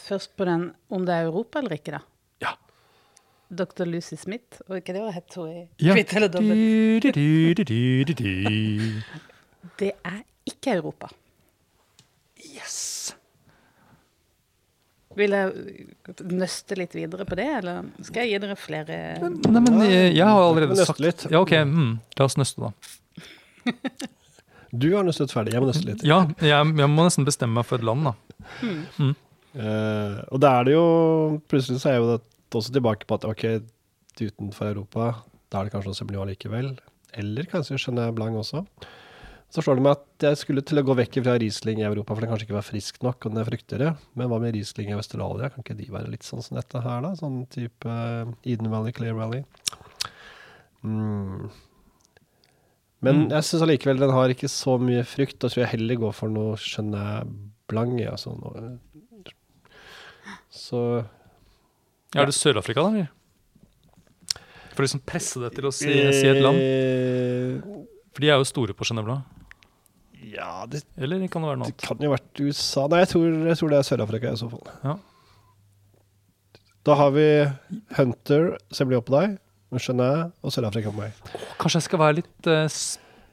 først 0.00 0.36
på 0.36 0.44
den 0.48 0.70
om 0.88 1.04
det 1.06 1.14
er 1.14 1.26
Europa 1.28 1.60
eller 1.60 1.76
ikke, 1.76 1.98
da? 1.98 2.00
Ja. 2.40 2.54
Dr. 3.52 3.84
Lucy 3.84 4.16
Smith, 4.16 4.62
og 4.68 4.78
ikke 4.80 4.94
det 4.96 5.02
hun 5.04 5.12
het 5.12 5.36
hun 5.36 5.50
i 5.52 5.68
Ja. 5.84 5.92
Kvitt 5.92 6.14
eller 6.16 6.32
dobbelt? 6.32 7.04
Det 9.76 9.90
er 10.06 10.20
ikke 10.46 10.76
Europa. 10.78 11.08
Yes! 12.40 13.16
Vil 15.16 15.32
jeg 15.32 15.52
nøste 16.28 16.76
litt 16.78 16.94
videre 16.96 17.24
på 17.28 17.36
det, 17.36 17.48
eller 17.58 17.88
skal 18.04 18.24
jeg 18.24 18.36
gi 18.36 18.40
dere 18.44 18.56
flere 18.60 18.96
Nei, 19.20 19.60
men 19.64 19.80
jeg, 19.88 20.12
jeg 20.16 20.26
har 20.28 20.42
allerede 20.44 20.76
sagt 20.86 21.00
litt. 21.02 21.26
Ja, 21.32 21.40
ok, 21.40 21.52
mm, 21.68 21.92
la 22.20 22.28
oss 22.28 22.36
nøste, 22.40 22.68
da. 22.68 22.70
Du 24.82 24.88
har 24.94 25.06
nøstet 25.06 25.32
ferdig. 25.34 25.54
Jeg 25.54 25.62
må 25.62 25.70
nøste 25.70 25.86
litt. 25.88 26.04
Ja, 26.06 26.24
jeg, 26.42 26.74
jeg 26.80 26.90
må 26.92 27.06
nesten 27.06 27.26
bestemme 27.28 27.60
meg 27.60 27.68
for 27.68 27.80
et 27.80 27.86
land, 27.86 28.10
da. 28.10 28.14
Eh, 29.56 30.18
og 30.28 30.40
da 30.42 30.50
er 30.58 30.66
det 30.68 30.74
jo 30.74 30.82
Plutselig 31.48 31.80
så 31.80 31.88
er 31.88 31.94
jo 31.96 32.08
det 32.10 32.18
også 32.52 32.74
tilbake 32.74 33.08
på 33.08 33.16
at 33.16 33.24
ok, 33.24 33.42
utenfor 34.20 34.68
Europa, 34.68 35.06
da 35.48 35.58
er 35.58 35.66
det 35.66 35.72
kanskje 35.72 35.90
noe 35.90 35.98
Semillon 35.98 36.30
likevel. 36.30 36.70
Eller 37.16 37.48
kanskje 37.50 37.78
Chenin 37.80 38.14
Blanc 38.16 38.36
også. 38.40 38.62
Så 39.52 39.62
slår 39.62 39.78
det 39.78 39.84
meg 39.86 39.94
at 39.94 40.24
jeg 40.26 40.40
skulle 40.40 40.64
til 40.66 40.80
å 40.80 40.84
gå 40.86 40.96
vekk 40.98 41.20
fra 41.22 41.36
Riesling 41.40 41.82
i 41.82 41.86
Europa, 41.86 42.14
for 42.14 42.24
den 42.24 42.32
kanskje 42.32 42.48
ikke 42.48 42.56
var 42.56 42.66
frisk 42.66 42.98
nok, 43.04 43.20
og 43.20 43.34
den 43.34 43.42
er 43.42 43.48
fruktigere. 43.48 43.92
Men 44.18 44.30
hva 44.30 44.40
med 44.42 44.56
Riesling 44.56 44.90
i 44.90 44.96
Australia? 44.96 45.50
Kan 45.52 45.64
ikke 45.64 45.76
de 45.78 45.86
være 45.92 46.10
litt 46.12 46.26
sånn 46.26 46.42
som 46.44 46.58
dette 46.58 46.82
her, 46.82 47.04
da? 47.04 47.12
Sånn 47.18 47.42
type 47.52 47.92
eh, 47.92 48.32
Eden 48.52 48.72
Valley, 48.72 48.96
Clear 48.96 49.16
Valley? 49.18 49.44
Mm. 50.86 51.50
Men 53.04 53.26
Mm. 53.26 53.30
jeg 53.30 53.44
syns 53.44 53.62
allikevel 53.62 53.98
den 54.00 54.10
har 54.10 54.28
ikke 54.32 54.48
så 54.48 54.78
mye 54.80 55.02
frukt. 55.04 55.38
Da 55.38 55.48
tror 55.48 55.62
jeg 55.66 55.72
heller 55.78 55.96
går 56.00 56.12
for 56.16 56.28
noe 56.32 56.56
Chenin 56.56 57.50
Blanc. 57.68 58.00
Altså 58.08 58.32
noe. 58.38 58.78
Så 60.50 60.80
ja. 62.14 62.22
Er 62.22 62.26
det 62.30 62.34
Sør-Afrika, 62.34 62.80
da? 62.82 62.88
eller? 62.88 63.08
For 64.76 64.82
å 64.82 64.86
liksom 64.86 65.02
presse 65.08 65.40
det 65.40 65.52
til 65.56 65.68
å 65.68 65.72
si, 65.72 65.88
si 65.88 66.26
et 66.28 66.40
land? 66.42 66.56
Eh, 66.60 67.60
For 68.14 68.24
de 68.24 68.30
er 68.32 68.38
jo 68.40 68.44
store 68.48 68.72
på 68.76 68.84
Chenin 68.88 69.04
Blanc. 69.04 69.24
Ja, 70.26 70.64
det, 70.66 70.82
Eller 70.98 71.20
kan 71.28 71.42
det 71.44 71.50
være 71.52 71.60
noe 71.60 71.68
det 71.70 71.76
kan 71.84 72.00
jo 72.02 72.10
vært 72.10 72.40
USA 72.40 72.86
Nei, 72.90 72.98
jeg 73.04 73.10
tror, 73.12 73.26
jeg 73.46 73.56
tror 73.60 73.70
det 73.70 73.78
er 73.78 73.86
Sør-Afrika 73.86 74.32
i 74.32 74.40
så 74.40 74.48
fall. 74.50 74.64
Ja. 74.82 74.96
Da 76.86 76.94
har 76.98 77.10
vi 77.14 77.26
Hunter, 77.98 78.56
som 78.74 78.88
blir 78.88 79.00
oppå 79.02 79.12
deg, 79.20 79.36
og 79.72 79.82
jeg, 79.82 80.26
og 80.42 80.52
Sør-Afrika 80.54 80.92
på 80.92 81.00
meg. 81.00 81.16
Kanskje 81.58 81.80
jeg 81.80 81.86
skal 81.88 81.98
være 82.02 82.18
litt, 82.20 82.46
eh, 82.46 82.76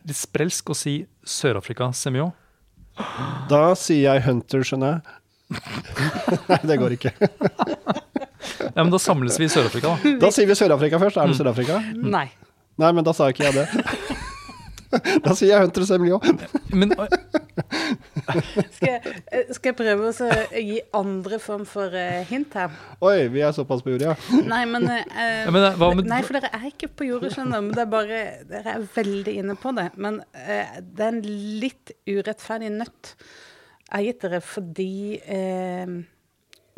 litt 0.10 0.18
sprelsk 0.18 0.72
og 0.74 0.78
si 0.80 0.96
Sør-Afrika 1.24 1.92
Semillon? 1.94 2.34
Da 3.50 3.74
sier 3.78 4.14
jeg 4.14 4.24
Hunter, 4.26 4.64
Chenin. 4.66 5.02
Nei, 6.50 6.60
det 6.66 6.80
går 6.82 6.96
ikke. 6.98 7.14
Ja, 8.74 8.82
men 8.82 8.92
da 8.94 9.00
samles 9.02 9.38
vi 9.40 9.46
i 9.46 9.52
Sør-Afrika, 9.54 9.94
da. 9.94 10.16
Da 10.22 10.32
sier 10.34 10.50
vi 10.50 10.58
Sør-Afrika 10.58 11.00
først. 11.02 11.18
Er 11.22 11.30
det 11.30 11.38
Sør-Afrika? 11.38 11.80
Nei. 11.94 12.28
Nei, 12.82 12.92
men 12.92 13.06
da 13.06 13.14
sa 13.14 13.30
ikke 13.30 13.50
jeg 13.50 13.62
det. 13.62 13.68
Da 15.26 15.34
sier 15.34 15.56
jeg 15.56 15.64
Hunter 15.64 15.88
Semillon. 15.90 16.42
Men 16.70 16.92
Skal 18.76 18.88
jeg, 18.90 19.14
eh, 19.32 19.52
skal 19.56 19.72
jeg 19.72 19.78
prøve 19.80 20.10
å 20.12 20.28
gi 20.58 20.78
andre 20.98 21.40
form 21.44 21.64
for 21.70 21.94
eh, 21.98 22.24
hint 22.30 22.54
her? 22.58 22.74
Oi, 23.04 23.28
vi 23.34 23.44
er 23.46 23.54
såpass 23.56 23.84
på 23.86 23.94
jorda, 23.94 24.14
ja. 24.14 24.42
Nei, 24.54 24.64
men, 24.70 24.88
eh, 24.90 25.04
Ja, 25.46 25.52
men, 25.54 25.68
eh, 25.70 25.78
hva 25.80 25.92
med- 25.98 26.10
Nei, 26.10 26.22
for 26.26 26.38
dere 26.40 26.52
er 26.56 26.68
ikke 26.72 26.90
på 26.94 27.08
jordet, 27.10 27.34
skjønner 27.36 27.60
du. 27.62 27.68
Men 27.70 27.76
det 27.78 27.84
er 27.86 27.92
bare 27.94 28.22
Dere 28.50 28.76
er 28.78 28.88
veldig 28.96 29.36
inne 29.44 29.56
på 29.60 29.74
det. 29.78 29.90
Men 29.98 30.22
eh, 30.34 30.80
det 30.82 31.08
er 31.08 31.14
en 31.16 31.24
litt 31.64 31.96
urettferdig 32.10 32.72
nøtt 32.80 33.16
jeg 33.94 34.00
har 34.00 34.06
gitt 34.08 34.24
dere 34.24 34.40
fordi 34.42 34.92
eh, 35.22 35.90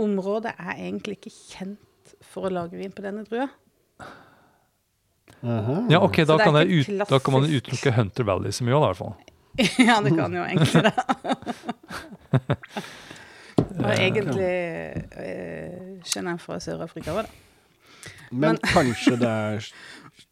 området 0.03 0.51
er 0.59 0.81
egentlig 0.89 1.15
ikke 1.21 1.31
kjent 1.31 2.15
for 2.27 2.49
å 2.49 2.51
lage 2.51 2.75
vin 2.75 2.91
på 2.91 3.05
denne 3.05 3.23
drua. 3.23 3.45
ja, 5.89 5.99
ok, 6.01 6.17
da 6.27 6.37
kan, 6.41 6.57
jeg 6.59 6.81
ut, 6.81 6.91
da 7.09 7.19
kan 7.21 7.35
man 7.37 7.45
utelukke 7.47 7.93
Hunter 7.95 8.27
Valley 8.27 8.51
så 8.55 8.65
mye 8.65 8.75
òg, 8.75 8.83
i 8.83 8.89
hvert 8.89 8.99
fall. 8.99 9.15
ja, 9.87 10.01
det 10.03 10.11
kan 10.17 10.33
jo 10.35 10.43
egentlig 10.43 10.83
det. 10.85 10.93
Og 13.75 13.91
egentlig 13.91 14.51
skjønner 16.07 16.35
jeg 16.35 16.41
fra 16.43 16.57
Sør-Afrika 16.63 17.13
òg, 17.15 17.25
da. 17.25 17.29
Men 18.35 18.57
kanskje 18.71 19.15
det 19.21 19.29
er 19.29 19.69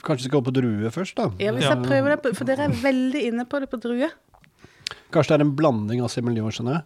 Kanskje 0.04 0.28
skal 0.28 0.40
gå 0.42 0.46
på 0.50 0.52
drue 0.56 0.90
først, 0.92 1.16
da? 1.16 1.30
Ja, 1.40 1.52
hvis 1.56 1.64
jeg 1.64 1.80
prøver 1.84 2.16
det, 2.16 2.34
for 2.36 2.48
dere 2.48 2.66
er 2.68 2.74
veldig 2.76 3.22
inne 3.30 3.46
på 3.48 3.60
det 3.64 3.70
på 3.72 3.80
drue. 3.84 4.10
Kanskje 5.16 5.32
det 5.32 5.38
er 5.38 5.44
en 5.46 5.54
blanding 5.56 6.02
av 6.04 6.10
Semillon 6.12 6.52
skjønner 6.52 6.82
jeg. 6.82 6.84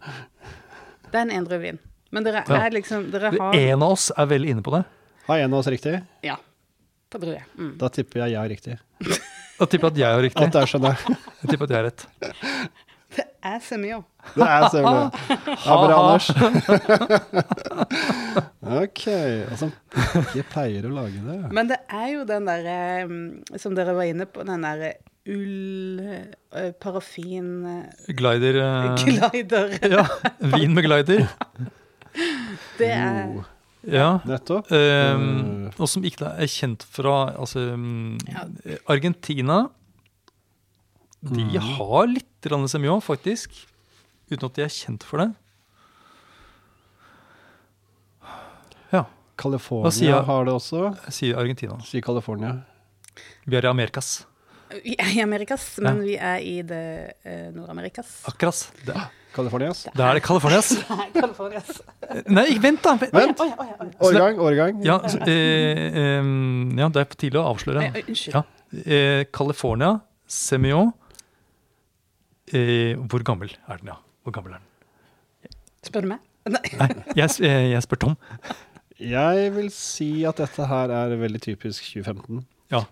Det 1.08 1.16
er 1.18 1.24
en 1.24 1.32
endruvin. 1.40 1.80
Men 2.14 2.26
dere 2.26 2.44
Ja. 2.46 2.60
er 2.66 2.70
liksom 2.76 3.10
Dere 3.10 3.32
har 3.34 3.54
En 3.58 3.82
av 3.82 3.90
oss 3.96 4.10
er 4.16 4.26
veldig 4.30 4.50
inne 4.54 4.62
på 4.62 4.70
det. 4.76 4.84
Har 5.26 5.38
en 5.38 5.52
av 5.52 5.58
oss 5.58 5.66
riktig? 5.66 5.96
Ja. 6.22 6.36
På 7.10 7.18
drue. 7.18 7.42
Mm. 7.58 7.72
Da 7.78 7.88
tipper 7.88 8.20
jeg 8.22 8.32
jeg 8.32 8.44
er 8.44 8.48
riktig. 8.54 8.78
Da 9.58 9.64
tipper 9.66 9.88
jeg 9.88 9.94
at 9.94 9.98
jeg 10.02 10.08
har 10.14 10.22
riktig. 10.22 10.44
At 10.48 10.54
jeg 10.60 10.68
skjønner. 10.74 10.96
Jeg 11.42 11.46
tipper 11.52 11.64
at 11.64 11.70
jeg 11.70 11.78
har 11.78 11.84
rett. 11.88 12.02
Det 13.18 13.24
er 13.48 13.58
semillon. 13.64 14.02
Det 14.34 14.44
er 14.44 14.68
Semillon. 14.70 15.10
Ja, 15.64 15.74
bra, 15.80 15.94
Anders. 15.98 16.26
ok. 18.82 19.04
Altså, 19.50 19.66
jeg 20.36 20.44
pleier 20.52 20.84
å 20.86 20.90
lage 20.92 21.20
det. 21.24 21.36
Men 21.56 21.68
det 21.70 21.78
er 21.88 22.08
jo 22.12 22.24
den 22.28 22.44
derre 22.48 22.78
som 23.62 23.74
dere 23.78 23.94
var 23.96 24.04
inne 24.10 24.26
på, 24.28 24.44
den 24.46 24.62
derre 24.66 24.90
ull... 25.28 26.00
eh, 26.52 26.70
Parafin... 26.80 27.48
eh, 27.72 28.12
Glider 28.18 28.54
eh, 28.62 28.94
Glider. 29.02 29.68
Ja. 29.88 30.04
Vin 30.54 30.74
med 30.76 30.84
glider. 30.86 31.20
Det 32.78 32.90
er 32.92 33.26
Oh, 33.38 33.44
Ja. 33.86 34.18
nettopp. 34.26 34.70
Um, 34.72 35.68
og 35.78 35.88
som 35.90 36.04
ikke 36.06 36.26
er 36.26 36.50
kjent 36.50 36.84
fra 36.88 37.34
altså, 37.38 37.74
um, 37.74 38.18
Ja. 38.28 38.46
Argentina. 38.90 39.68
De 41.20 41.44
mm. 41.44 41.58
har 41.78 42.06
litt 42.10 42.48
semillon, 42.70 43.02
faktisk. 43.02 43.54
Uten 44.30 44.46
at 44.46 44.56
de 44.56 44.62
er 44.62 44.72
kjent 44.72 45.04
for 45.06 45.22
det. 45.22 45.28
Ja, 48.92 49.04
California 49.36 49.92
sier 49.92 50.22
har 50.24 50.44
det 50.44 50.54
også. 50.54 50.94
jeg 51.08 51.12
sier 51.16 51.38
Argentina. 51.38 51.78
Sier 51.84 52.02
California. 52.02 52.58
Vi 53.46 53.56
er 53.56 53.64
i 53.64 53.70
Amerikas. 53.70 54.26
Vi 54.84 54.94
er 55.00 55.14
i 55.16 55.22
Amerikas, 55.24 55.78
men 55.80 56.02
vi 56.04 56.16
er 56.20 56.42
i 56.44 56.60
det 56.62 56.84
uh, 57.24 57.48
Nord-Amerikas. 57.56 58.20
Akkurat. 58.28 58.68
Det, 58.84 58.94
Californias. 59.34 59.84
da 59.94 60.08
er 60.10 60.18
det 60.18 60.22
Californias. 60.28 60.70
Nei, 62.26 62.44
ikke 62.54 62.62
vent, 62.64 62.80
da! 62.84 62.94
Vent. 63.00 63.14
Vent! 63.14 63.40
Oi, 63.44 63.50
oi, 63.52 63.66
oi. 63.84 63.88
Årgang, 64.08 64.38
årgang. 64.48 64.78
Ja, 64.86 64.98
så, 65.08 65.20
eh, 65.28 65.82
eh, 66.04 66.30
ja, 66.80 66.88
det 66.94 67.02
er 67.02 67.10
på 67.12 67.18
tide 67.20 67.40
å 67.42 67.48
avsløre. 67.52 67.90
Unnskyld. 68.04 68.34
Ja. 68.34 68.44
Eh, 68.84 69.24
California, 69.32 69.94
Semillon 70.28 70.90
eh, 72.52 72.96
Hvor 73.08 73.22
gammel 73.24 73.54
er 73.64 73.78
den, 73.80 73.94
ja? 73.94 73.96
Hvor 74.24 74.34
gammel 74.36 74.58
er 74.58 74.60
den? 74.60 75.54
Spør 75.88 76.04
du 76.04 76.10
meg? 76.10 76.24
Nei. 76.48 76.60
Nei, 76.80 76.88
jeg, 77.16 77.32
eh, 77.44 77.70
jeg 77.72 77.84
spør 77.84 78.02
Tom. 78.02 78.16
Jeg 78.98 79.50
vil 79.54 79.68
si 79.72 80.10
at 80.28 80.40
dette 80.42 80.66
her 80.68 80.92
er 80.92 81.16
veldig 81.20 81.40
typisk 81.44 81.84
2015. 81.94 82.42
Ja. 82.74 82.82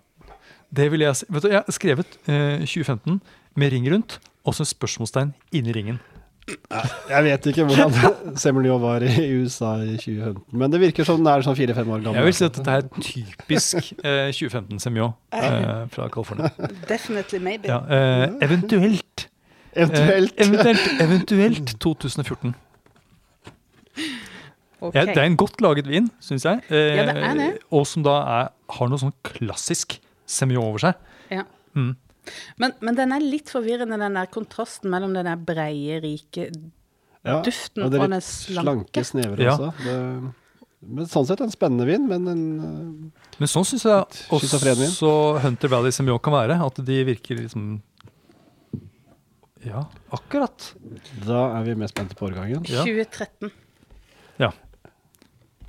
Det 0.76 0.88
vil 0.93 1.05
jeg 1.05 1.19
si. 1.19 1.28
Vet 1.33 1.45
du, 1.45 1.50
jeg 1.52 1.62
har 1.64 1.76
skrevet 1.76 2.19
eh, 2.31 2.62
2015 2.64 3.21
med 3.57 3.73
ring 3.73 3.88
rundt, 3.93 4.19
og 4.47 4.55
så 4.57 4.64
spørsmålstegn 4.69 5.33
inni 5.57 5.75
ringen. 5.76 5.99
Jeg 6.47 7.25
vet 7.26 7.47
ikke 7.50 7.65
hvordan 7.67 7.95
Semillon 8.43 8.79
var 8.83 9.03
i 9.03 9.25
USA 9.41 9.73
i 9.83 9.97
2015, 9.99 10.45
men 10.61 10.71
det 10.73 10.81
virker 10.81 11.07
som 11.09 11.19
den 11.19 11.26
er 11.33 11.43
sånn 11.43 11.57
fire-fem 11.59 11.88
år 11.91 12.05
gammel. 12.05 12.21
Jeg 12.21 12.29
vil 12.29 12.37
si 12.38 12.45
at 12.47 12.59
dette 12.61 12.76
er 12.76 12.87
typisk 13.03 13.91
eh, 14.05 14.29
2015 14.31 14.79
Semillon 14.85 15.17
eh, 15.35 15.81
fra 15.91 16.07
California. 16.15 16.53
Definitely 16.88 17.41
maybe. 17.43 17.67
Ja, 17.73 17.81
eh, 17.91 18.37
eventuelt, 18.47 19.26
eh, 19.75 19.83
Eventuelt. 19.88 20.37
eventuelt 20.47 21.03
Eventuelt 21.03 21.75
2014. 21.83 22.55
Okay. 24.87 25.00
Ja, 25.00 25.05
det 25.09 25.17
er 25.19 25.26
en 25.26 25.37
godt 25.41 25.61
laget 25.65 25.87
vin, 25.88 26.11
syns 26.21 26.45
jeg. 26.45 26.61
Eh, 26.71 26.97
Ja, 26.97 27.07
det 27.11 27.17
er 27.25 27.35
det. 27.35 27.50
Og 27.75 27.87
som 27.88 28.05
da 28.07 28.17
er, 28.38 28.49
har 28.76 28.91
noe 28.93 29.00
sånn 29.00 29.15
klassisk 29.25 29.99
semillon 30.29 30.69
over 30.69 30.79
seg. 30.85 30.99
Ja. 31.33 31.43
Mm. 31.75 31.95
Men, 32.62 32.73
men 32.80 32.97
den 32.99 33.12
er 33.16 33.23
litt 33.25 33.50
forvirrende, 33.52 33.99
den 34.00 34.18
der 34.18 34.26
kontrasten 34.33 34.90
mellom 34.92 35.14
den 35.16 35.28
der 35.28 35.37
breie, 35.37 36.00
rike 36.04 36.49
Ja, 37.26 37.40
duften 37.42 37.87
og 37.87 37.95
den 37.95 38.16
slanke 38.23 38.54
Ja, 38.54 38.61
og 38.61 38.66
den 38.66 38.83
litt 38.85 38.92
slanke. 38.92 39.04
snever 39.11 39.42
også. 39.47 39.71
Ja. 39.87 39.87
Det, 39.87 40.35
Men 40.87 41.09
sånn 41.11 41.26
sett 41.26 41.40
en 41.42 41.50
spennende 41.50 41.87
vin, 41.88 42.06
men 42.06 42.28
en 42.30 42.45
eh, 42.61 43.26
Men 43.40 43.50
sånn 43.50 43.66
syns 43.66 43.87
jeg 43.88 44.26
også 44.30 45.12
Hunter 45.42 45.73
Valley 45.73 45.95
Semillon 45.95 46.23
kan 46.23 46.37
være. 46.37 46.59
At 46.62 46.78
de 46.87 46.99
virker 47.09 47.40
liksom 47.40 47.80
Ja, 49.66 49.87
akkurat. 50.14 50.75
Da 51.26 51.59
er 51.59 51.64
vi 51.66 51.75
mer 51.75 51.90
spente 51.90 52.14
på 52.14 52.28
årgangen. 52.28 52.62
Ja. 52.71 52.85
2013. 52.87 53.50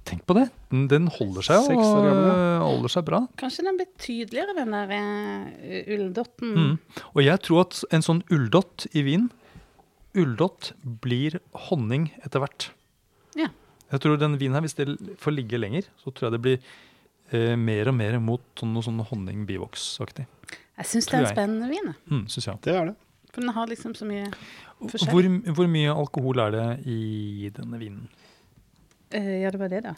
Tenk 0.07 0.23
på 0.29 0.37
det. 0.37 0.45
Den, 0.71 0.85
den 0.91 1.07
holder 1.11 1.43
seg 1.43 1.67
og 1.73 1.81
øh, 1.83 2.63
holder 2.63 2.93
seg 2.93 3.03
bra. 3.09 3.21
Kanskje 3.39 3.65
den 3.67 3.79
blir 3.79 3.89
tydeligere, 3.99 4.55
den 4.55 4.71
der 4.75 4.93
uh, 4.95 5.91
ulldotten. 5.97 6.53
Mm. 6.55 7.03
Og 7.11 7.21
jeg 7.25 7.43
tror 7.43 7.65
at 7.65 7.81
en 7.95 8.05
sånn 8.05 8.23
ulldott 8.33 8.87
i 8.93 9.03
vin 9.07 9.27
Ulldott 10.17 10.71
blir 10.81 11.35
honning 11.67 12.07
etter 12.25 12.41
hvert. 12.41 12.71
Ja. 13.37 13.51
Jeg 13.91 14.01
tror 14.01 14.17
den 14.17 14.37
vinen 14.41 14.57
her, 14.57 14.63
hvis 14.65 14.73
det 14.79 14.87
får 15.21 15.35
ligge 15.35 15.59
lenger, 15.59 15.85
så 16.01 16.09
tror 16.09 16.27
jeg 16.27 16.33
det 16.33 16.39
blir 16.41 16.57
uh, 17.35 17.53
mer 17.59 17.91
og 17.91 17.97
mer 17.99 18.17
mot 18.23 18.41
sånn, 18.57 18.71
noe 18.73 18.85
sånn 18.85 19.03
honning-bivoks-aktig. 19.11 20.25
Jeg 20.77 20.89
syns 20.89 21.09
det 21.11 21.19
er 21.19 21.27
en 21.27 21.35
spennende 21.35 21.69
vin. 21.69 21.93
Mm, 22.09 22.23
synes 22.33 22.49
jeg. 22.49 22.63
Det 22.65 22.73
er 22.73 22.89
det. 22.89 22.95
For 23.29 23.45
den 23.45 23.53
har 23.53 23.69
liksom 23.69 23.93
så 23.97 24.07
mye 24.09 24.31
forskjell. 24.79 25.11
Hvor, 25.13 25.29
hvor 25.59 25.69
mye 25.69 25.93
alkohol 25.93 26.41
er 26.47 26.55
det 26.55 26.67
i 26.89 27.51
denne 27.53 27.81
vinen? 27.81 28.07
Eh, 29.11 29.41
ja, 29.41 29.51
det 29.51 29.59
var 29.59 29.69
det, 29.71 29.83
da. 29.85 29.95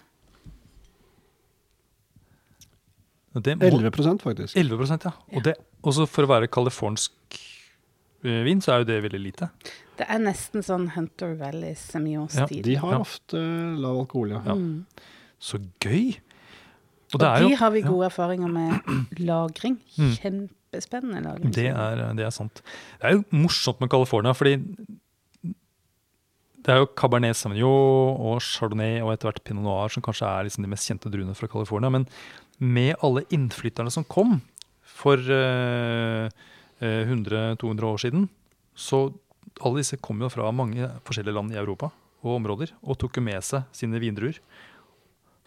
Det 3.39 3.55
må- 3.59 3.69
11% 3.69 4.21
faktisk. 4.21 4.55
11 4.57 5.03
ja. 5.05 5.11
Og 5.37 5.43
det, 5.43 5.55
også 5.83 6.07
for 6.09 6.23
å 6.25 6.27
være 6.27 6.47
californsk 6.47 7.11
eh, 8.23 8.43
vin, 8.43 8.59
så 8.61 8.73
er 8.73 8.77
jo 8.79 8.85
det 8.89 9.03
veldig 9.03 9.21
lite. 9.21 9.49
Det 9.97 10.05
er 10.09 10.19
nesten 10.19 10.63
sånn 10.63 10.89
Hunter 10.95 11.35
Valley 11.39 11.73
Semillon-stil. 11.75 12.61
De 12.63 12.75
har 12.75 12.91
Ja. 12.93 12.99
ofte 12.99 13.37
lav 13.79 13.97
alkohol, 13.99 14.29
ja. 14.31 14.41
Ja. 14.45 14.55
Mm. 14.55 14.85
Så 15.39 15.59
gøy! 15.79 16.17
Og 17.13 17.15
Og 17.15 17.19
det 17.21 17.27
er 17.27 17.39
de 17.39 17.49
jo 17.49 17.55
har 17.57 17.71
vi 17.71 17.79
ja. 17.81 17.87
gode 17.87 18.05
erfaringer 18.09 18.47
med 18.47 19.19
lagring. 19.19 19.79
Mm. 19.97 20.11
Kjempespennende 20.19 21.23
lagring. 21.23 21.53
Det 21.53 21.67
er, 21.67 22.13
det 22.13 22.25
er 22.25 22.29
sant. 22.29 22.61
Det 22.99 23.03
er 23.09 23.13
jo 23.13 23.23
morsomt 23.31 23.79
med 23.79 23.89
California, 23.89 24.31
fordi 24.33 24.57
det 26.65 26.73
er 26.73 26.81
jo 26.81 26.89
Cabernet 26.99 27.37
Sauvignon 27.39 28.19
og 28.19 28.41
Chardonnay 28.43 28.99
og 28.99 29.13
etter 29.13 29.29
hvert 29.29 29.43
Pinot 29.47 29.63
Noir 29.63 29.93
som 29.93 30.03
kanskje 30.03 30.27
er 30.27 30.47
liksom 30.47 30.65
de 30.65 30.71
mest 30.71 30.89
kjente 30.89 31.11
druene 31.11 31.35
fra 31.37 31.47
California. 31.51 31.91
Men 31.93 32.07
med 32.59 32.97
alle 33.05 33.23
innflytterne 33.35 33.91
som 33.93 34.07
kom 34.07 34.39
for 34.83 35.19
eh, 35.19 36.27
eh, 36.83 37.03
100-200 37.07 37.87
år 37.87 38.03
siden, 38.03 38.27
så 38.75 39.07
alle 39.63 39.81
disse 39.81 39.99
kom 40.03 40.19
jo 40.23 40.31
fra 40.31 40.51
mange 40.55 40.87
forskjellige 41.07 41.35
land 41.35 41.55
i 41.55 41.59
Europa 41.59 41.91
og 42.19 42.35
områder 42.35 42.73
og 42.83 42.99
tok 42.99 43.19
jo 43.19 43.23
med 43.23 43.43
seg 43.45 43.67
sine 43.75 44.01
vindruer. 44.03 44.39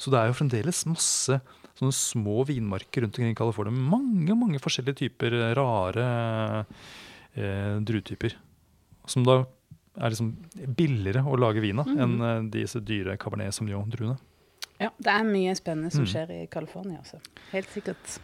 Så 0.00 0.10
det 0.12 0.18
er 0.18 0.30
jo 0.30 0.38
fremdeles 0.38 0.86
masse 0.88 1.38
sånne 1.78 1.94
små 1.96 2.42
vinmarker 2.48 3.04
rundt 3.04 3.16
omkring 3.16 3.34
i 3.34 3.38
California 3.38 3.74
med 3.76 3.90
mange 3.92 4.36
mange 4.38 4.60
forskjellige 4.62 5.04
typer 5.04 5.36
eh, 5.36 5.52
rare 5.58 6.06
eh, 7.36 7.76
druetyper. 7.84 8.36
Som 9.08 9.26
da 9.28 9.42
er 10.00 10.10
liksom 10.10 10.36
billigere 10.76 11.22
å 11.28 11.36
lage 11.38 11.60
vin 11.60 11.78
av 11.78 11.86
Mhm. 11.86 12.00
enn 12.00 12.22
eh, 12.22 12.50
disse 12.50 12.80
dyre 12.80 13.16
Cabernet 13.18 13.52
Sauvignon-druene. 13.54 14.18
Ja, 14.80 14.88
det 14.98 15.06
er 15.12 15.22
mye 15.24 15.54
spennende 15.54 15.92
som 15.92 16.02
Mm. 16.04 16.06
skjer 16.10 16.30
i 16.42 16.46
California, 16.50 16.98
altså. 16.98 17.20
Helt 17.52 17.68
sikkert. 17.70 18.18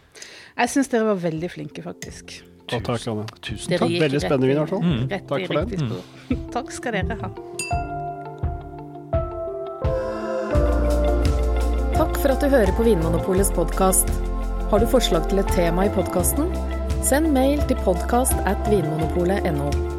Jeg 0.57 0.67
syns 0.69 0.89
dere 0.89 1.05
var 1.05 1.15
veldig 1.15 1.49
flinke, 1.51 1.81
faktisk. 1.83 2.41
Tusen, 2.67 2.83
takk, 2.83 3.07
Anne. 3.07 3.25
Tusen 3.41 3.77
takk. 3.77 3.89
Veldig 3.89 4.19
spennende 4.21 4.47
vin, 4.47 4.57
i 4.57 4.59
hvert 4.59 4.69
fall. 4.69 4.81
Mm. 4.81 5.09
Rett 5.09 5.27
Takk 5.27 5.39
i 5.41 5.45
for 5.47 5.53
det. 5.53 5.65
riktig 5.65 5.79
spor. 5.79 6.51
Takk 6.51 6.71
skal 6.71 6.91
dere 6.91 7.17
ha. 7.21 7.29
Takk 11.99 12.17
for 12.17 12.29
at 12.31 12.39
du 12.39 12.47
hører 12.49 12.71
på 12.77 12.83
Vinmonopolets 12.87 13.51
podkast. 13.51 14.09
Har 14.71 14.79
du 14.79 14.85
forslag 14.87 15.27
til 15.29 15.39
et 15.39 15.47
tema 15.47 15.85
i 15.85 15.89
podkasten? 15.89 16.51
Send 17.03 17.31
mail 17.33 17.59
til 17.67 17.77
podkast 17.77 18.33
at 18.45 18.57
vinmonopolet.no. 18.69 19.98